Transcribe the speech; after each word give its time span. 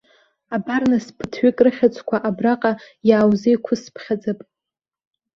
Абар 0.55 0.81
нас, 0.91 1.05
ԥыҭҩык 1.17 1.57
рыхьыӡқәа 1.65 2.17
абраҟа 2.29 2.71
иааузеиқәысԥхьаӡап. 3.09 4.39